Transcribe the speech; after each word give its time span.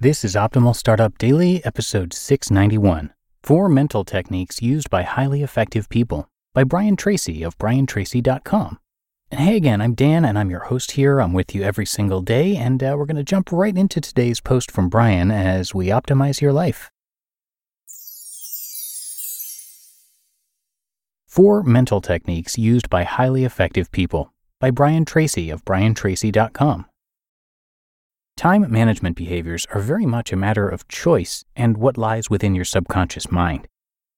This 0.00 0.24
is 0.24 0.34
Optimal 0.34 0.74
Startup 0.74 1.16
Daily, 1.18 1.64
episode 1.64 2.12
691 2.12 3.14
Four 3.44 3.68
Mental 3.68 4.04
Techniques 4.04 4.60
Used 4.60 4.90
by 4.90 5.04
Highly 5.04 5.40
Effective 5.40 5.88
People 5.88 6.28
by 6.52 6.64
Brian 6.64 6.96
Tracy 6.96 7.44
of 7.44 7.56
briantracy.com. 7.58 8.80
And 9.30 9.40
hey 9.40 9.56
again, 9.56 9.80
I'm 9.80 9.94
Dan 9.94 10.24
and 10.24 10.36
I'm 10.36 10.50
your 10.50 10.64
host 10.64 10.92
here. 10.92 11.20
I'm 11.20 11.32
with 11.32 11.54
you 11.54 11.62
every 11.62 11.86
single 11.86 12.22
day, 12.22 12.56
and 12.56 12.82
uh, 12.82 12.96
we're 12.98 13.06
going 13.06 13.16
to 13.16 13.22
jump 13.22 13.52
right 13.52 13.78
into 13.78 14.00
today's 14.00 14.40
post 14.40 14.68
from 14.68 14.88
Brian 14.88 15.30
as 15.30 15.72
we 15.76 15.86
optimize 15.86 16.40
your 16.40 16.52
life. 16.52 16.90
Four 21.28 21.62
Mental 21.62 22.00
Techniques 22.00 22.58
Used 22.58 22.90
by 22.90 23.04
Highly 23.04 23.44
Effective 23.44 23.92
People 23.92 24.32
by 24.58 24.72
Brian 24.72 25.04
Tracy 25.04 25.50
of 25.50 25.64
briantracy.com. 25.64 26.86
Time 28.44 28.70
management 28.70 29.16
behaviors 29.16 29.64
are 29.72 29.80
very 29.80 30.04
much 30.04 30.30
a 30.30 30.36
matter 30.36 30.68
of 30.68 30.86
choice 30.86 31.46
and 31.56 31.78
what 31.78 31.96
lies 31.96 32.28
within 32.28 32.54
your 32.54 32.66
subconscious 32.66 33.32
mind. 33.32 33.66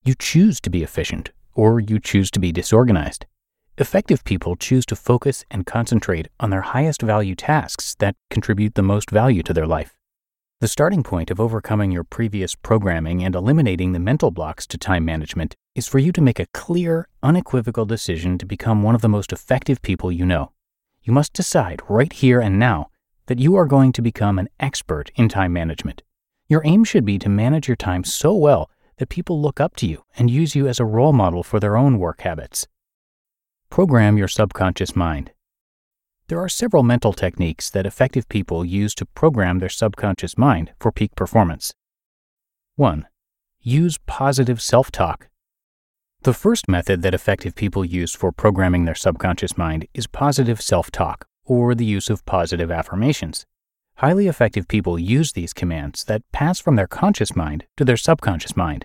You 0.04 0.16
choose 0.18 0.60
to 0.62 0.68
be 0.68 0.82
efficient, 0.82 1.30
or 1.54 1.78
you 1.78 2.00
choose 2.00 2.32
to 2.32 2.40
be 2.40 2.50
disorganized. 2.50 3.24
Effective 3.78 4.24
people 4.24 4.56
choose 4.56 4.84
to 4.86 4.96
focus 4.96 5.44
and 5.48 5.64
concentrate 5.64 6.26
on 6.40 6.50
their 6.50 6.62
highest 6.62 7.02
value 7.02 7.36
tasks 7.36 7.94
that 8.00 8.16
contribute 8.28 8.74
the 8.74 8.82
most 8.82 9.12
value 9.12 9.44
to 9.44 9.54
their 9.54 9.64
life. 9.64 9.96
The 10.60 10.66
starting 10.66 11.04
point 11.04 11.30
of 11.30 11.38
overcoming 11.38 11.92
your 11.92 12.02
previous 12.02 12.56
programming 12.56 13.22
and 13.22 13.36
eliminating 13.36 13.92
the 13.92 14.00
mental 14.00 14.32
blocks 14.32 14.66
to 14.66 14.76
time 14.76 15.04
management 15.04 15.54
is 15.76 15.86
for 15.86 16.00
you 16.00 16.10
to 16.10 16.20
make 16.20 16.40
a 16.40 16.48
clear, 16.52 17.06
unequivocal 17.22 17.86
decision 17.86 18.38
to 18.38 18.44
become 18.44 18.82
one 18.82 18.96
of 18.96 19.02
the 19.02 19.08
most 19.08 19.32
effective 19.32 19.80
people 19.82 20.10
you 20.10 20.26
know. 20.26 20.50
You 21.04 21.12
must 21.12 21.32
decide 21.32 21.80
right 21.88 22.12
here 22.12 22.40
and 22.40 22.58
now 22.58 22.88
that 23.26 23.38
you 23.38 23.56
are 23.56 23.66
going 23.66 23.92
to 23.92 24.02
become 24.02 24.38
an 24.38 24.48
expert 24.60 25.10
in 25.16 25.28
time 25.28 25.52
management. 25.52 26.02
Your 26.48 26.62
aim 26.64 26.84
should 26.84 27.04
be 27.04 27.18
to 27.18 27.28
manage 27.28 27.68
your 27.68 27.76
time 27.76 28.04
so 28.04 28.34
well 28.34 28.70
that 28.98 29.08
people 29.08 29.40
look 29.40 29.60
up 29.60 29.76
to 29.76 29.86
you 29.86 30.04
and 30.16 30.30
use 30.30 30.54
you 30.54 30.68
as 30.68 30.80
a 30.80 30.84
role 30.84 31.12
model 31.12 31.42
for 31.42 31.60
their 31.60 31.76
own 31.76 31.98
work 31.98 32.22
habits. 32.22 32.66
Program 33.68 34.16
your 34.16 34.28
subconscious 34.28 34.94
mind. 34.94 35.32
There 36.28 36.40
are 36.40 36.48
several 36.48 36.82
mental 36.82 37.12
techniques 37.12 37.70
that 37.70 37.86
effective 37.86 38.28
people 38.28 38.64
use 38.64 38.94
to 38.96 39.06
program 39.06 39.58
their 39.58 39.68
subconscious 39.68 40.36
mind 40.36 40.72
for 40.80 40.90
peak 40.90 41.14
performance. 41.14 41.72
1. 42.76 43.06
Use 43.60 43.98
positive 44.06 44.60
self 44.60 44.90
talk. 44.90 45.28
The 46.22 46.34
first 46.34 46.68
method 46.68 47.02
that 47.02 47.14
effective 47.14 47.54
people 47.54 47.84
use 47.84 48.14
for 48.14 48.32
programming 48.32 48.84
their 48.84 48.94
subconscious 48.94 49.56
mind 49.56 49.86
is 49.94 50.06
positive 50.06 50.60
self 50.60 50.90
talk, 50.90 51.26
or 51.46 51.74
the 51.74 51.84
use 51.84 52.10
of 52.10 52.26
positive 52.26 52.70
affirmations. 52.70 53.46
Highly 53.96 54.28
effective 54.28 54.68
people 54.68 54.98
use 54.98 55.32
these 55.32 55.54
commands 55.54 56.04
that 56.04 56.30
pass 56.30 56.60
from 56.60 56.76
their 56.76 56.86
conscious 56.86 57.34
mind 57.34 57.64
to 57.78 57.84
their 57.84 57.96
subconscious 57.96 58.54
mind. 58.56 58.84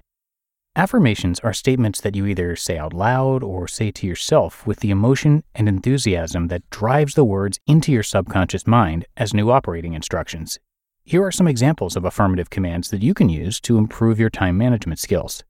Affirmations 0.73 1.41
are 1.41 1.51
statements 1.51 1.99
that 1.99 2.15
you 2.15 2.25
either 2.25 2.55
say 2.55 2.77
out 2.77 2.93
loud 2.93 3.43
or 3.43 3.67
say 3.67 3.91
to 3.91 4.07
yourself 4.07 4.65
with 4.65 4.79
the 4.79 4.89
emotion 4.89 5.43
and 5.53 5.67
enthusiasm 5.67 6.47
that 6.47 6.69
drives 6.69 7.13
the 7.13 7.25
words 7.25 7.59
into 7.67 7.91
your 7.91 8.03
subconscious 8.03 8.65
mind 8.65 9.05
as 9.17 9.33
new 9.33 9.51
operating 9.51 9.93
instructions. 9.93 10.59
Here 11.03 11.25
are 11.25 11.31
some 11.31 11.47
examples 11.47 11.97
of 11.97 12.05
affirmative 12.05 12.49
commands 12.49 12.89
that 12.91 13.01
you 13.01 13.13
can 13.13 13.27
use 13.27 13.59
to 13.61 13.77
improve 13.77 14.17
your 14.17 14.29
time 14.29 14.57
management 14.57 14.99
skills. 14.99 15.43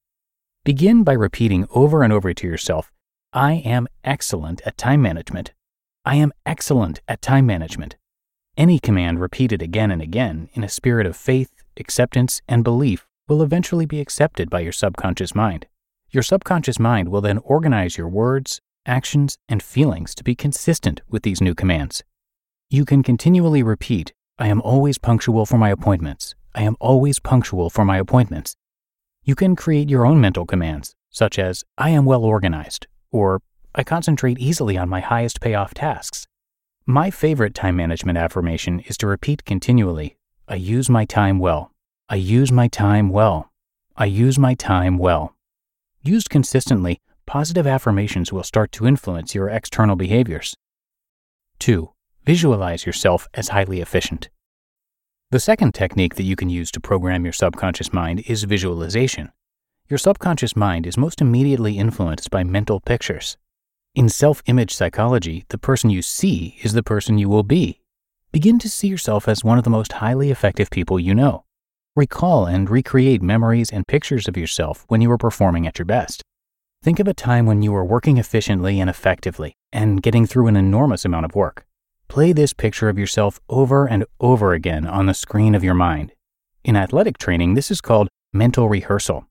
Begin 0.64 1.04
by 1.04 1.14
repeating 1.14 1.68
over 1.70 2.02
and 2.02 2.12
over 2.12 2.34
to 2.34 2.48
yourself, 2.48 2.92
I 3.32 3.54
am 3.64 3.88
excellent 4.04 4.62
at 4.66 4.76
time 4.76 5.04
management. 5.04 5.54
I 6.04 6.16
am 6.16 6.34
excellent 6.48 7.00
at 7.08 7.22
time 7.22 7.46
management. 7.46 7.96
Any 8.58 8.80
command 8.80 9.20
repeated 9.20 9.62
again 9.62 9.92
and 9.92 10.02
again 10.02 10.50
in 10.54 10.64
a 10.64 10.70
spirit 10.70 11.06
of 11.06 11.16
faith, 11.16 11.52
acceptance, 11.78 12.42
and 12.48 12.64
belief 12.64 13.08
will 13.28 13.44
eventually 13.44 13.86
be 13.86 14.02
accepted 14.02 14.50
by 14.50 14.62
your 14.62 14.72
subconscious 14.72 15.36
mind. 15.36 15.68
Your 16.10 16.24
subconscious 16.24 16.80
mind 16.80 17.10
will 17.10 17.22
then 17.22 17.38
organize 17.38 17.98
your 17.98 18.10
words, 18.10 18.62
actions, 18.86 19.38
and 19.48 19.62
feelings 19.62 20.16
to 20.16 20.24
be 20.24 20.34
consistent 20.34 21.02
with 21.08 21.22
these 21.22 21.40
new 21.40 21.54
commands. 21.54 22.04
You 22.72 22.84
can 22.84 23.04
continually 23.04 23.62
repeat, 23.62 24.12
I 24.40 24.48
am 24.48 24.62
always 24.62 24.98
punctual 24.98 25.46
for 25.46 25.60
my 25.60 25.70
appointments. 25.70 26.34
I 26.56 26.64
am 26.64 26.78
always 26.80 27.20
punctual 27.20 27.70
for 27.70 27.86
my 27.86 28.00
appointments. 28.00 28.56
You 29.24 29.36
can 29.36 29.56
create 29.56 29.88
your 29.88 30.06
own 30.08 30.20
mental 30.20 30.48
commands, 30.48 30.96
such 31.12 31.38
as, 31.38 31.64
I 31.78 31.92
am 31.92 32.06
well 32.06 32.26
organized, 32.26 32.88
or 33.12 33.42
I 33.74 33.86
concentrate 33.86 34.38
easily 34.38 34.78
on 34.78 34.90
my 34.90 35.00
highest 35.00 35.40
payoff 35.40 35.74
tasks. 35.74 36.28
My 36.86 37.10
favorite 37.10 37.56
time 37.56 37.78
management 37.78 38.18
affirmation 38.18 38.82
is 38.82 38.98
to 38.98 39.08
repeat 39.08 39.46
continually 39.46 40.18
I 40.48 40.56
use 40.56 40.90
my 40.90 41.06
time 41.06 41.40
well. 41.40 41.72
I 42.10 42.16
use 42.16 42.52
my 42.52 42.68
time 42.68 43.08
well. 43.08 43.50
I 43.96 44.06
use 44.06 44.38
my 44.38 44.54
time 44.56 44.98
well. 44.98 45.34
Used 46.02 46.30
consistently, 46.30 47.00
positive 47.26 47.66
affirmations 47.66 48.34
will 48.34 48.44
start 48.44 48.74
to 48.74 48.86
influence 48.86 49.34
your 49.34 49.48
external 49.48 49.96
behaviors. 49.96 50.54
2. 51.60 51.90
Visualize 52.26 52.86
yourself 52.86 53.30
as 53.34 53.50
highly 53.50 53.80
efficient. 53.80 54.30
The 55.30 55.40
second 55.40 55.74
technique 55.74 56.16
that 56.16 56.24
you 56.24 56.36
can 56.36 56.50
use 56.50 56.72
to 56.72 56.82
program 56.82 57.24
your 57.24 57.32
subconscious 57.32 57.94
mind 57.94 58.24
is 58.28 58.44
visualization. 58.44 59.32
Your 59.88 59.98
subconscious 59.98 60.58
mind 60.58 60.86
is 60.86 60.98
most 60.98 61.22
immediately 61.22 61.78
influenced 61.78 62.30
by 62.30 62.44
mental 62.44 62.82
pictures. 62.82 63.38
In 63.94 64.08
self 64.08 64.42
image 64.46 64.74
psychology, 64.74 65.44
the 65.50 65.58
person 65.58 65.90
you 65.90 66.02
see 66.02 66.56
is 66.64 66.72
the 66.72 66.82
person 66.82 67.18
you 67.18 67.28
will 67.28 67.44
be. 67.44 67.82
Begin 68.32 68.58
to 68.60 68.70
see 68.70 68.88
yourself 68.88 69.28
as 69.28 69.44
one 69.44 69.58
of 69.58 69.66
the 69.66 69.70
most 69.70 69.92
highly 69.92 70.32
effective 70.32 70.70
people 70.70 70.98
you 70.98 71.14
know. 71.14 71.44
Recall 71.94 72.46
and 72.46 72.70
recreate 72.70 73.22
memories 73.22 73.70
and 73.70 73.86
pictures 73.86 74.30
of 74.30 74.38
yourself 74.38 74.86
when 74.88 75.02
you 75.02 75.10
were 75.10 75.18
performing 75.18 75.68
at 75.68 75.78
your 75.78 75.86
best. 75.86 76.24
Think 76.82 77.02
of 77.02 77.08
a 77.10 77.14
time 77.14 77.46
when 77.46 77.62
you 77.62 77.74
were 77.74 77.84
working 77.84 78.16
efficiently 78.16 78.80
and 78.80 78.90
effectively 78.90 79.56
and 79.74 80.02
getting 80.02 80.26
through 80.26 80.48
an 80.48 80.56
enormous 80.56 81.04
amount 81.04 81.26
of 81.26 81.36
work. 81.36 81.66
Play 82.08 82.32
this 82.32 82.54
picture 82.54 82.88
of 82.88 82.98
yourself 82.98 83.42
over 83.50 83.88
and 83.88 84.06
over 84.22 84.54
again 84.54 84.88
on 84.88 85.08
the 85.08 85.14
screen 85.14 85.54
of 85.54 85.66
your 85.66 85.74
mind. 85.74 86.14
In 86.64 86.78
athletic 86.78 87.18
training, 87.18 87.56
this 87.56 87.70
is 87.70 87.82
called 87.82 88.08
mental 88.32 88.70
rehearsal. 88.70 89.28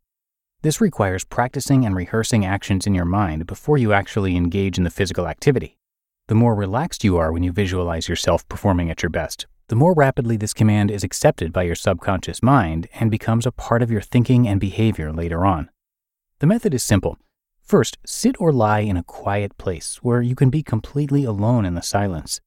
This 0.62 0.80
requires 0.80 1.24
practicing 1.24 1.86
and 1.86 1.96
rehearsing 1.96 2.44
actions 2.44 2.86
in 2.86 2.94
your 2.94 3.06
mind 3.06 3.46
before 3.46 3.78
you 3.78 3.94
actually 3.94 4.36
engage 4.36 4.76
in 4.76 4.84
the 4.84 4.90
physical 4.90 5.26
activity. 5.26 5.78
The 6.28 6.34
more 6.34 6.54
relaxed 6.54 7.02
you 7.02 7.16
are 7.16 7.32
when 7.32 7.42
you 7.42 7.50
visualize 7.50 8.10
yourself 8.10 8.46
performing 8.46 8.90
at 8.90 9.02
your 9.02 9.08
best, 9.08 9.46
the 9.68 9.74
more 9.74 9.94
rapidly 9.94 10.36
this 10.36 10.52
command 10.52 10.90
is 10.90 11.02
accepted 11.02 11.50
by 11.50 11.62
your 11.62 11.74
subconscious 11.74 12.42
mind 12.42 12.88
and 12.92 13.10
becomes 13.10 13.46
a 13.46 13.52
part 13.52 13.80
of 13.80 13.90
your 13.90 14.02
thinking 14.02 14.46
and 14.46 14.60
behavior 14.60 15.14
later 15.14 15.46
on. 15.46 15.70
The 16.40 16.46
method 16.46 16.74
is 16.74 16.82
simple. 16.82 17.16
First, 17.62 17.96
sit 18.04 18.36
or 18.38 18.52
lie 18.52 18.80
in 18.80 18.98
a 18.98 19.02
quiet 19.02 19.56
place 19.56 20.00
where 20.02 20.20
you 20.20 20.34
can 20.34 20.50
be 20.50 20.62
completely 20.62 21.24
alone 21.24 21.64
in 21.64 21.74
the 21.74 21.82
silence. 21.82 22.40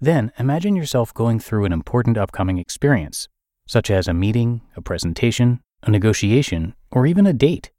Then, 0.00 0.32
imagine 0.38 0.76
yourself 0.76 1.12
going 1.12 1.38
through 1.40 1.66
an 1.66 1.74
important 1.74 2.16
upcoming 2.16 2.56
experience, 2.56 3.28
such 3.66 3.90
as 3.90 4.08
a 4.08 4.14
meeting, 4.14 4.62
a 4.76 4.80
presentation, 4.80 5.60
a 5.82 5.90
negotiation, 5.90 6.74
or 6.90 7.06
even 7.06 7.26
a 7.26 7.32
date. 7.32 7.70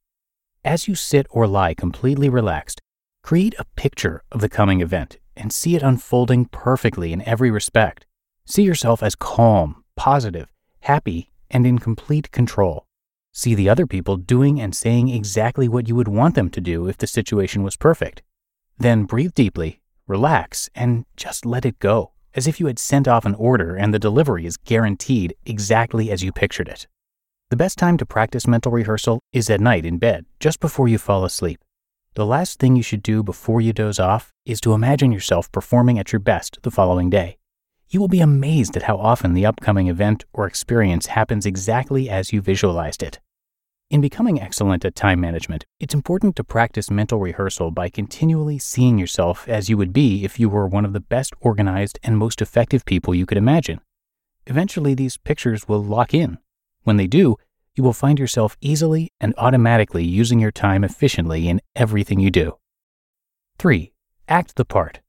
As 0.63 0.87
you 0.87 0.95
sit 0.95 1.27
or 1.29 1.47
lie 1.47 1.73
completely 1.73 2.29
relaxed, 2.29 2.81
create 3.23 3.55
a 3.57 3.65
picture 3.75 4.23
of 4.31 4.41
the 4.41 4.49
coming 4.49 4.81
event 4.81 5.17
and 5.35 5.51
see 5.51 5.75
it 5.75 5.81
unfolding 5.81 6.45
perfectly 6.45 7.13
in 7.13 7.21
every 7.27 7.51
respect. 7.51 8.05
See 8.45 8.63
yourself 8.63 9.01
as 9.01 9.15
calm, 9.15 9.83
positive, 9.95 10.51
happy, 10.81 11.31
and 11.49 11.65
in 11.65 11.79
complete 11.79 12.31
control. 12.31 12.85
See 13.33 13.55
the 13.55 13.69
other 13.69 13.87
people 13.87 14.17
doing 14.17 14.59
and 14.59 14.75
saying 14.75 15.09
exactly 15.09 15.67
what 15.67 15.87
you 15.87 15.95
would 15.95 16.07
want 16.07 16.35
them 16.35 16.49
to 16.49 16.61
do 16.61 16.87
if 16.87 16.97
the 16.97 17.07
situation 17.07 17.63
was 17.63 17.77
perfect. 17.77 18.21
Then 18.77 19.05
breathe 19.05 19.33
deeply, 19.33 19.81
relax, 20.05 20.69
and 20.75 21.05
just 21.15 21.45
let 21.45 21.65
it 21.65 21.79
go, 21.79 22.11
as 22.35 22.45
if 22.47 22.59
you 22.59 22.65
had 22.65 22.79
sent 22.79 23.07
off 23.07 23.25
an 23.25 23.35
order 23.35 23.75
and 23.75 23.93
the 23.93 23.99
delivery 23.99 24.45
is 24.45 24.57
guaranteed 24.57 25.33
exactly 25.45 26.11
as 26.11 26.23
you 26.23 26.31
pictured 26.31 26.67
it. 26.67 26.87
The 27.51 27.57
best 27.57 27.77
time 27.77 27.97
to 27.97 28.05
practice 28.05 28.47
mental 28.47 28.71
rehearsal 28.71 29.19
is 29.33 29.49
at 29.49 29.59
night 29.59 29.85
in 29.85 29.97
bed, 29.97 30.25
just 30.39 30.61
before 30.61 30.87
you 30.87 30.97
fall 30.97 31.25
asleep. 31.25 31.59
The 32.13 32.25
last 32.25 32.59
thing 32.59 32.77
you 32.77 32.81
should 32.81 33.03
do 33.03 33.23
before 33.23 33.59
you 33.59 33.73
doze 33.73 33.99
off 33.99 34.31
is 34.45 34.61
to 34.61 34.71
imagine 34.71 35.11
yourself 35.11 35.51
performing 35.51 35.99
at 35.99 36.13
your 36.13 36.21
best 36.21 36.59
the 36.61 36.71
following 36.71 37.09
day. 37.09 37.39
You 37.89 37.99
will 37.99 38.07
be 38.07 38.21
amazed 38.21 38.77
at 38.77 38.83
how 38.83 38.95
often 38.95 39.33
the 39.33 39.45
upcoming 39.45 39.87
event 39.87 40.23
or 40.31 40.47
experience 40.47 41.07
happens 41.07 41.45
exactly 41.45 42.09
as 42.09 42.31
you 42.31 42.41
visualized 42.41 43.03
it. 43.03 43.19
In 43.89 43.99
becoming 43.99 44.39
excellent 44.39 44.85
at 44.85 44.95
time 44.95 45.19
management, 45.19 45.65
it's 45.77 45.93
important 45.93 46.37
to 46.37 46.45
practice 46.45 46.89
mental 46.89 47.19
rehearsal 47.19 47.69
by 47.69 47.89
continually 47.89 48.59
seeing 48.59 48.97
yourself 48.97 49.45
as 49.49 49.69
you 49.69 49.75
would 49.75 49.91
be 49.91 50.23
if 50.23 50.39
you 50.39 50.47
were 50.47 50.67
one 50.67 50.85
of 50.85 50.93
the 50.93 51.01
best 51.01 51.33
organized 51.41 51.99
and 52.01 52.17
most 52.17 52.41
effective 52.41 52.85
people 52.85 53.13
you 53.13 53.25
could 53.25 53.37
imagine. 53.37 53.81
Eventually, 54.47 54.93
these 54.93 55.17
pictures 55.17 55.67
will 55.67 55.83
lock 55.83 56.13
in. 56.13 56.37
When 56.83 56.97
they 56.97 57.07
do, 57.07 57.35
you 57.75 57.83
will 57.83 57.93
find 57.93 58.19
yourself 58.19 58.57
easily 58.59 59.11
and 59.19 59.33
automatically 59.37 60.03
using 60.03 60.39
your 60.39 60.51
time 60.51 60.83
efficiently 60.83 61.47
in 61.47 61.61
everything 61.75 62.19
you 62.19 62.31
do. 62.31 62.57
3. 63.59 63.93
Act 64.27 64.55
the 64.55 64.65
part. 64.65 64.99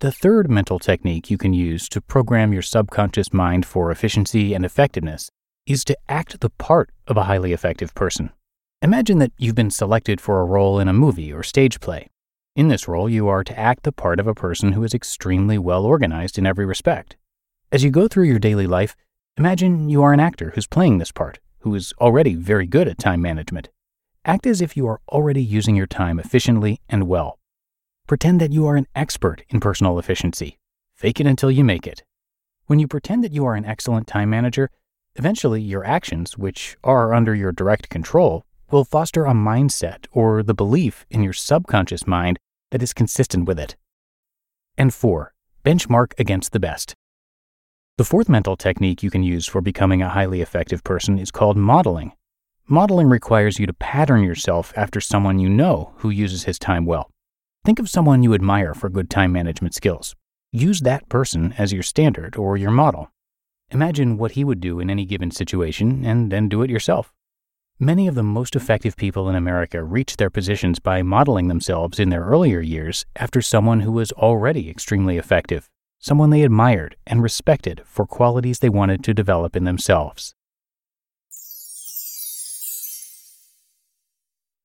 The 0.00 0.12
third 0.12 0.48
mental 0.48 0.78
technique 0.78 1.28
you 1.28 1.36
can 1.36 1.52
use 1.52 1.88
to 1.88 2.00
program 2.00 2.52
your 2.52 2.62
subconscious 2.62 3.32
mind 3.32 3.66
for 3.66 3.90
efficiency 3.90 4.54
and 4.54 4.64
effectiveness 4.64 5.30
is 5.66 5.84
to 5.84 5.98
act 6.08 6.40
the 6.40 6.50
part 6.50 6.90
of 7.08 7.16
a 7.16 7.24
highly 7.24 7.52
effective 7.52 7.94
person. 7.94 8.30
Imagine 8.80 9.18
that 9.18 9.32
you've 9.36 9.56
been 9.56 9.72
selected 9.72 10.20
for 10.20 10.40
a 10.40 10.44
role 10.44 10.78
in 10.78 10.86
a 10.86 10.92
movie 10.92 11.32
or 11.32 11.42
stage 11.42 11.80
play. 11.80 12.08
In 12.54 12.68
this 12.68 12.86
role, 12.86 13.08
you 13.08 13.26
are 13.26 13.42
to 13.42 13.58
act 13.58 13.82
the 13.82 13.92
part 13.92 14.20
of 14.20 14.28
a 14.28 14.34
person 14.34 14.72
who 14.72 14.84
is 14.84 14.94
extremely 14.94 15.58
well 15.58 15.84
organized 15.84 16.38
in 16.38 16.46
every 16.46 16.64
respect. 16.64 17.16
As 17.72 17.82
you 17.82 17.90
go 17.90 18.06
through 18.06 18.24
your 18.24 18.38
daily 18.38 18.66
life, 18.66 18.96
imagine 19.38 19.88
you 19.88 20.02
are 20.02 20.12
an 20.12 20.18
actor 20.18 20.50
who's 20.54 20.66
playing 20.66 20.98
this 20.98 21.12
part 21.12 21.38
who 21.60 21.72
is 21.74 21.92
already 22.00 22.34
very 22.34 22.66
good 22.66 22.88
at 22.88 22.98
time 22.98 23.22
management. 23.22 23.68
Act 24.24 24.46
as 24.46 24.60
if 24.60 24.76
you 24.76 24.86
are 24.88 25.00
already 25.08 25.42
using 25.42 25.76
your 25.76 25.86
time 25.86 26.18
efficiently 26.18 26.80
and 26.88 27.06
well. 27.06 27.38
Pretend 28.08 28.40
that 28.40 28.52
you 28.52 28.66
are 28.66 28.74
an 28.74 28.88
expert 28.96 29.44
in 29.48 29.60
personal 29.60 29.98
efficiency. 29.98 30.58
Fake 30.94 31.20
it 31.20 31.26
until 31.26 31.52
you 31.52 31.62
make 31.62 31.86
it. 31.86 32.02
When 32.66 32.80
you 32.80 32.88
pretend 32.88 33.22
that 33.22 33.32
you 33.32 33.44
are 33.46 33.54
an 33.54 33.64
excellent 33.64 34.08
time 34.08 34.28
manager, 34.28 34.70
eventually 35.14 35.62
your 35.62 35.84
actions, 35.84 36.36
which 36.36 36.76
are 36.82 37.14
under 37.14 37.34
your 37.34 37.52
direct 37.52 37.88
control, 37.88 38.44
will 38.72 38.84
foster 38.84 39.24
a 39.24 39.32
mindset 39.32 40.06
or 40.10 40.42
the 40.42 40.54
belief 40.54 41.06
in 41.10 41.22
your 41.22 41.32
subconscious 41.32 42.06
mind 42.08 42.38
that 42.72 42.82
is 42.82 42.92
consistent 42.92 43.46
with 43.46 43.60
it. 43.60 43.76
And 44.76 44.92
four, 44.92 45.32
benchmark 45.64 46.12
against 46.18 46.52
the 46.52 46.60
best. 46.60 46.94
The 47.98 48.04
fourth 48.04 48.28
mental 48.28 48.56
technique 48.56 49.02
you 49.02 49.10
can 49.10 49.24
use 49.24 49.48
for 49.48 49.60
becoming 49.60 50.02
a 50.02 50.08
highly 50.08 50.40
effective 50.40 50.84
person 50.84 51.18
is 51.18 51.32
called 51.32 51.56
modeling. 51.56 52.12
Modeling 52.68 53.08
requires 53.08 53.58
you 53.58 53.66
to 53.66 53.72
pattern 53.72 54.22
yourself 54.22 54.72
after 54.76 55.00
someone 55.00 55.40
you 55.40 55.48
know 55.48 55.94
who 55.96 56.08
uses 56.08 56.44
his 56.44 56.60
time 56.60 56.86
well. 56.86 57.10
Think 57.64 57.80
of 57.80 57.90
someone 57.90 58.22
you 58.22 58.34
admire 58.34 58.72
for 58.72 58.88
good 58.88 59.10
time 59.10 59.32
management 59.32 59.74
skills. 59.74 60.14
Use 60.52 60.82
that 60.82 61.08
person 61.08 61.52
as 61.58 61.72
your 61.72 61.82
standard 61.82 62.36
or 62.36 62.56
your 62.56 62.70
model. 62.70 63.10
Imagine 63.72 64.16
what 64.16 64.32
he 64.32 64.44
would 64.44 64.60
do 64.60 64.78
in 64.78 64.90
any 64.90 65.04
given 65.04 65.32
situation 65.32 66.04
and 66.04 66.30
then 66.30 66.48
do 66.48 66.62
it 66.62 66.70
yourself. 66.70 67.12
Many 67.80 68.06
of 68.06 68.14
the 68.14 68.22
most 68.22 68.54
effective 68.54 68.96
people 68.96 69.28
in 69.28 69.34
America 69.34 69.82
reach 69.82 70.18
their 70.18 70.30
positions 70.30 70.78
by 70.78 71.02
modeling 71.02 71.48
themselves 71.48 71.98
in 71.98 72.10
their 72.10 72.22
earlier 72.22 72.60
years 72.60 73.06
after 73.16 73.42
someone 73.42 73.80
who 73.80 73.90
was 73.90 74.12
already 74.12 74.70
extremely 74.70 75.18
effective 75.18 75.68
someone 75.98 76.30
they 76.30 76.42
admired 76.42 76.96
and 77.06 77.22
respected 77.22 77.82
for 77.84 78.06
qualities 78.06 78.60
they 78.60 78.68
wanted 78.68 79.02
to 79.04 79.12
develop 79.12 79.56
in 79.56 79.64
themselves. 79.64 80.34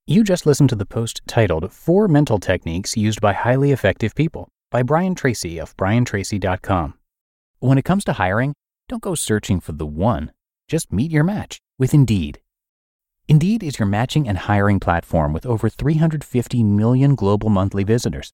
You 0.06 0.24
just 0.24 0.46
listened 0.46 0.70
to 0.70 0.76
the 0.76 0.86
post 0.86 1.22
titled 1.28 1.72
Four 1.72 2.08
Mental 2.08 2.38
Techniques 2.38 2.98
Used 2.98 3.22
by 3.22 3.34
Highly 3.34 3.72
Effective 3.72 4.14
People 4.14 4.50
by 4.70 4.84
Brian 4.84 5.16
Tracy 5.16 5.60
of 5.60 5.76
briantracy.com. 5.78 6.96
When 7.60 7.78
it 7.78 7.86
comes 7.86 8.04
to 8.06 8.14
hiring, 8.14 8.54
don't 8.90 9.02
go 9.02 9.16
searching 9.16 9.62
for 9.62 9.72
the 9.72 9.86
one, 9.86 10.34
just 10.68 10.92
meet 10.92 11.10
your 11.10 11.24
match 11.24 11.60
with 11.80 11.94
Indeed. 11.94 12.42
Indeed 13.30 13.64
is 13.64 13.80
your 13.80 13.88
matching 13.88 14.28
and 14.28 14.38
hiring 14.38 14.82
platform 14.82 15.32
with 15.32 15.46
over 15.46 15.70
350 15.70 16.64
million 16.64 17.16
global 17.16 17.50
monthly 17.50 17.86
visitors 17.86 18.34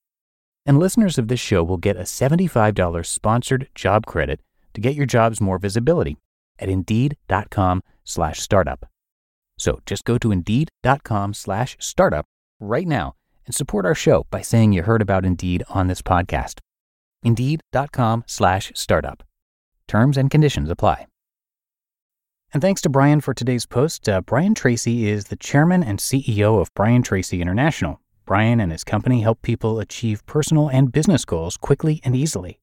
And 0.65 0.79
listeners 0.79 1.17
of 1.17 1.27
this 1.27 1.39
show 1.39 1.63
will 1.63 1.77
get 1.77 1.97
a 1.97 2.01
$75 2.01 3.05
sponsored 3.05 3.69
job 3.73 4.05
credit 4.05 4.39
to 4.73 4.81
get 4.81 4.95
your 4.95 5.05
jobs 5.05 5.41
more 5.41 5.57
visibility 5.57 6.17
at 6.59 6.69
indeed.com 6.69 7.81
slash 8.03 8.39
startup. 8.39 8.85
So 9.57 9.79
just 9.85 10.05
go 10.05 10.17
to 10.17 10.31
indeed.com 10.31 11.33
slash 11.33 11.77
startup 11.79 12.25
right 12.59 12.87
now 12.87 13.13
and 13.45 13.55
support 13.55 13.85
our 13.85 13.95
show 13.95 14.25
by 14.29 14.41
saying 14.41 14.73
you 14.73 14.83
heard 14.83 15.01
about 15.01 15.25
Indeed 15.25 15.63
on 15.69 15.87
this 15.87 16.01
podcast. 16.01 16.59
Indeed.com 17.23 18.23
slash 18.27 18.71
startup. 18.75 19.23
Terms 19.87 20.17
and 20.17 20.29
conditions 20.29 20.69
apply. 20.69 21.07
And 22.53 22.61
thanks 22.61 22.81
to 22.81 22.89
Brian 22.89 23.21
for 23.21 23.33
today's 23.33 23.65
post. 23.65 24.09
Uh, 24.09 24.21
Brian 24.21 24.53
Tracy 24.53 25.07
is 25.07 25.25
the 25.25 25.37
chairman 25.37 25.83
and 25.83 25.99
CEO 25.99 26.59
of 26.59 26.73
Brian 26.73 27.01
Tracy 27.01 27.41
International, 27.41 28.00
Brian 28.25 28.59
and 28.59 28.71
his 28.71 28.83
company 28.83 29.21
help 29.21 29.41
people 29.41 29.79
achieve 29.79 30.25
personal 30.25 30.69
and 30.69 30.91
business 30.91 31.25
goals 31.25 31.57
quickly 31.57 32.01
and 32.03 32.15
easily. 32.15 32.59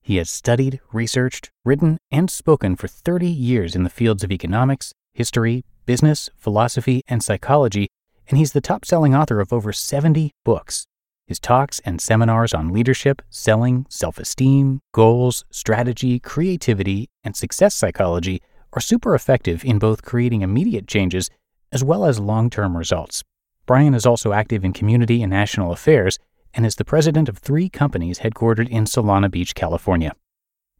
He 0.00 0.16
has 0.16 0.30
studied, 0.30 0.80
researched, 0.92 1.50
written, 1.64 1.98
and 2.10 2.30
spoken 2.30 2.74
for 2.74 2.88
30 2.88 3.28
years 3.28 3.76
in 3.76 3.84
the 3.84 3.90
fields 3.90 4.24
of 4.24 4.32
economics, 4.32 4.92
history, 5.14 5.64
business, 5.86 6.28
philosophy, 6.36 7.02
and 7.06 7.22
psychology, 7.22 7.88
and 8.28 8.38
he's 8.38 8.52
the 8.52 8.60
top 8.60 8.84
selling 8.84 9.14
author 9.14 9.40
of 9.40 9.52
over 9.52 9.72
70 9.72 10.32
books. 10.44 10.86
His 11.26 11.38
talks 11.38 11.80
and 11.84 12.00
seminars 12.00 12.52
on 12.52 12.72
leadership, 12.72 13.22
selling, 13.30 13.86
self 13.88 14.18
esteem, 14.18 14.80
goals, 14.92 15.44
strategy, 15.50 16.18
creativity, 16.18 17.08
and 17.22 17.36
success 17.36 17.74
psychology 17.74 18.42
are 18.72 18.80
super 18.80 19.14
effective 19.14 19.64
in 19.64 19.78
both 19.78 20.02
creating 20.02 20.42
immediate 20.42 20.88
changes 20.88 21.30
as 21.70 21.84
well 21.84 22.04
as 22.04 22.18
long 22.18 22.50
term 22.50 22.76
results. 22.76 23.22
Brian 23.66 23.94
is 23.94 24.06
also 24.06 24.32
active 24.32 24.64
in 24.64 24.72
community 24.72 25.22
and 25.22 25.30
national 25.30 25.72
affairs 25.72 26.18
and 26.54 26.66
is 26.66 26.76
the 26.76 26.84
president 26.84 27.28
of 27.28 27.38
three 27.38 27.68
companies 27.68 28.20
headquartered 28.20 28.68
in 28.68 28.84
Solana 28.84 29.30
Beach, 29.30 29.54
California. 29.54 30.12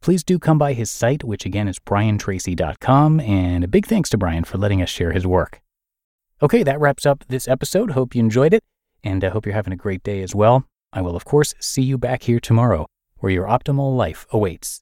Please 0.00 0.24
do 0.24 0.38
come 0.38 0.58
by 0.58 0.72
his 0.72 0.90
site, 0.90 1.22
which 1.22 1.46
again 1.46 1.68
is 1.68 1.78
briantracy.com, 1.78 3.20
and 3.20 3.62
a 3.62 3.68
big 3.68 3.86
thanks 3.86 4.10
to 4.10 4.18
Brian 4.18 4.42
for 4.42 4.58
letting 4.58 4.82
us 4.82 4.88
share 4.88 5.12
his 5.12 5.26
work. 5.26 5.60
Okay, 6.42 6.64
that 6.64 6.80
wraps 6.80 7.06
up 7.06 7.24
this 7.28 7.46
episode. 7.46 7.92
Hope 7.92 8.14
you 8.14 8.20
enjoyed 8.20 8.52
it, 8.52 8.64
and 9.04 9.22
I 9.22 9.28
hope 9.28 9.46
you're 9.46 9.54
having 9.54 9.72
a 9.72 9.76
great 9.76 10.02
day 10.02 10.20
as 10.22 10.34
well. 10.34 10.64
I 10.92 11.02
will, 11.02 11.14
of 11.14 11.24
course, 11.24 11.54
see 11.60 11.82
you 11.82 11.96
back 11.98 12.24
here 12.24 12.40
tomorrow, 12.40 12.86
where 13.18 13.30
your 13.30 13.46
optimal 13.46 13.96
life 13.96 14.26
awaits. 14.30 14.81